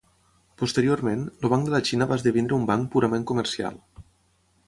[0.61, 3.77] Posteriorment, el Banc de la Xina va esdevenir un banc purament comercial.